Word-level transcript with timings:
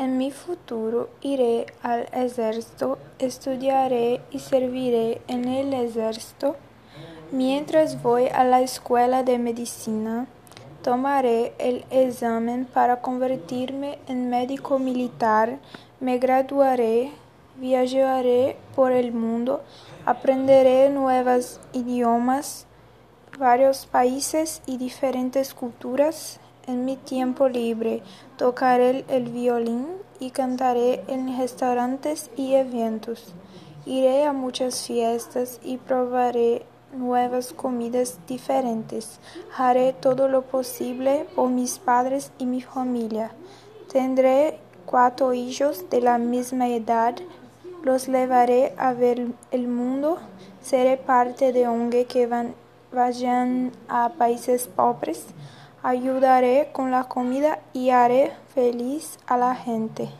En 0.00 0.16
mi 0.16 0.30
futuro 0.30 1.10
iré 1.20 1.66
al 1.82 2.08
ejército, 2.14 2.96
estudiaré 3.18 4.22
y 4.30 4.38
serviré 4.38 5.20
en 5.28 5.44
el 5.44 5.74
ejército. 5.74 6.56
Mientras 7.32 8.02
voy 8.02 8.28
a 8.28 8.44
la 8.44 8.62
escuela 8.62 9.24
de 9.24 9.38
medicina, 9.38 10.26
tomaré 10.82 11.52
el 11.58 11.84
examen 11.90 12.64
para 12.64 13.02
convertirme 13.02 13.98
en 14.08 14.30
médico 14.30 14.78
militar, 14.78 15.58
me 16.00 16.16
graduaré, 16.16 17.10
viajaré 17.56 18.56
por 18.74 18.92
el 18.92 19.12
mundo, 19.12 19.60
aprenderé 20.06 20.88
nuevos 20.88 21.60
idiomas, 21.74 22.64
varios 23.38 23.84
países 23.84 24.62
y 24.64 24.78
diferentes 24.78 25.52
culturas. 25.52 26.40
En 26.66 26.84
mi 26.84 26.96
tiempo 26.96 27.48
libre 27.48 28.02
tocaré 28.36 29.04
el 29.08 29.30
violín 29.30 29.86
y 30.18 30.30
cantaré 30.30 31.02
en 31.08 31.36
restaurantes 31.38 32.30
y 32.36 32.54
eventos. 32.54 33.34
Iré 33.86 34.24
a 34.24 34.32
muchas 34.32 34.86
fiestas 34.86 35.58
y 35.64 35.78
probaré 35.78 36.66
nuevas 36.92 37.52
comidas 37.52 38.18
diferentes. 38.26 39.20
Haré 39.56 39.92
todo 39.94 40.28
lo 40.28 40.42
posible 40.42 41.26
por 41.34 41.48
mis 41.48 41.78
padres 41.78 42.32
y 42.38 42.46
mi 42.46 42.60
familia. 42.60 43.32
Tendré 43.90 44.58
cuatro 44.86 45.32
hijos 45.32 45.88
de 45.88 46.00
la 46.00 46.18
misma 46.18 46.68
edad. 46.68 47.16
Los 47.82 48.08
llevaré 48.08 48.74
a 48.76 48.92
ver 48.92 49.28
el 49.50 49.68
mundo. 49.68 50.18
Seré 50.60 50.96
parte 50.98 51.52
de 51.52 51.66
ONG 51.66 52.06
que 52.06 52.26
van, 52.26 52.54
vayan 52.92 53.72
a 53.88 54.10
países 54.10 54.68
pobres. 54.68 55.26
Ayudaré 55.82 56.70
con 56.72 56.90
la 56.90 57.04
comida 57.04 57.58
y 57.72 57.88
haré 57.88 58.32
feliz 58.54 59.18
a 59.26 59.38
la 59.38 59.54
gente. 59.54 60.10